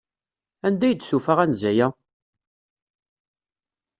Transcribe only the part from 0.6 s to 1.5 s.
Anda ay d-tufa